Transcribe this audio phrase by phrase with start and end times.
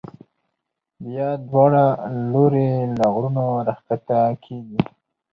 [1.03, 1.85] بیا دواړه
[2.31, 4.79] لوري له غرونو را کښته کېږي.